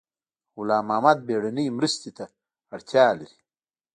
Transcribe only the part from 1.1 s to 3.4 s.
بیړنۍ مرستې ته اړتیا لري